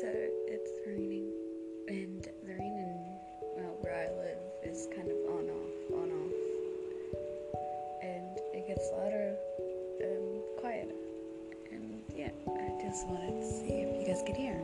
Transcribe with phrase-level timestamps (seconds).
[0.00, 1.30] So it's raining,
[1.86, 2.96] and the rain in
[3.56, 6.32] well, where I live is kind of on off, on off,
[8.02, 9.36] and it gets louder
[10.00, 10.96] and quieter.
[11.72, 14.56] And yeah, I just wanted to see if you guys could hear.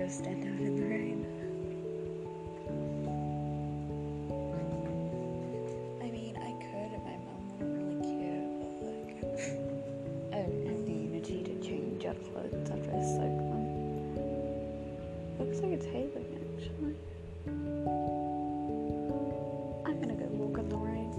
[0.00, 1.26] Go stand out in the rain.
[6.00, 9.12] I mean, I could if my mom wouldn't really care, but like,
[10.32, 13.68] I don't have the energy to change out clothes after a cyclone.
[15.38, 16.96] Looks like it's hailing actually.
[19.84, 21.12] I'm gonna go walk in the rain.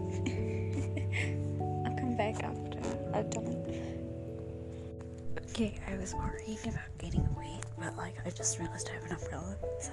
[1.86, 2.80] I'll come back after
[3.14, 3.62] I've done.
[5.52, 9.14] Okay, I was worried about getting wet, but like I just realized I have an
[9.14, 9.92] umbrella, so.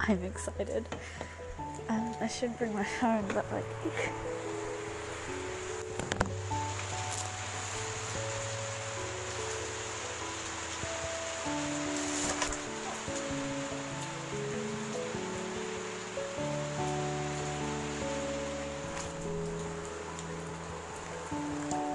[0.00, 0.84] I'm excited.
[1.88, 3.64] Um, I should bring my phone, but like.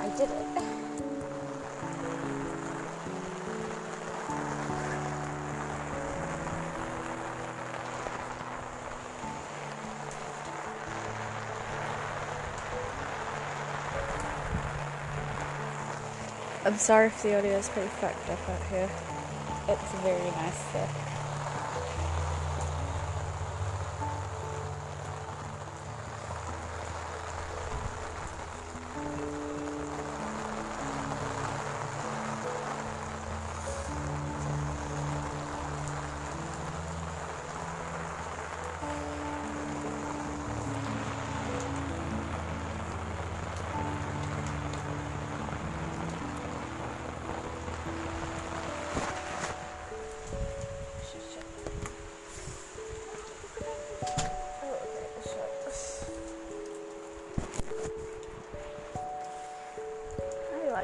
[0.02, 1.05] I did it.
[16.66, 18.90] I'm sorry if the audio is pretty fucked up out here.
[19.70, 20.90] It's very nice there.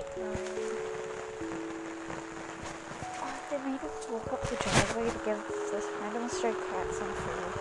[0.03, 0.33] Oh,
[3.49, 5.39] they made us walk up the driveway to give
[5.71, 7.53] this random stray cat some food.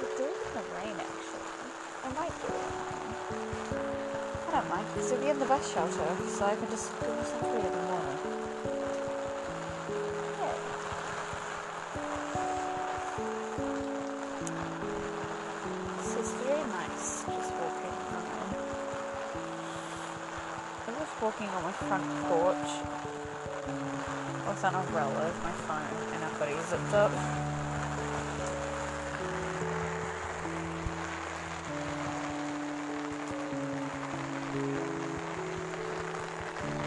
[0.00, 1.50] We do it in the rain, actually.
[2.04, 2.70] I might do it.
[4.48, 7.14] I don't mind, because it'll be in the bus shelter, so I can just give
[7.14, 8.39] her some food in the morning.
[21.30, 22.56] Walking on my front porch
[24.48, 27.12] with an umbrella with my phone and a hoodie zipped up.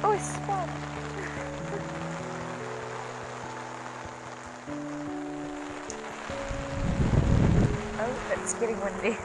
[0.04, 0.68] Oh, I spun.
[8.00, 9.18] oh, it's getting windy.